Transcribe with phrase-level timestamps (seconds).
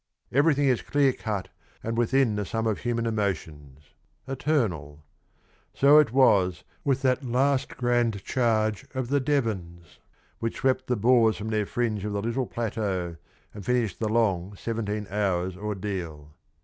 [0.31, 1.49] Everything is clear cut
[1.83, 3.93] and within the sum of human emotions
[4.27, 5.03] eternal.
[5.75, 9.99] So it was with that last grand charge of the Devons,
[10.39, 13.17] which swept the Boers from their fringe of the little plateau
[13.53, 16.33] and finished the long seventeen hours' ordeal.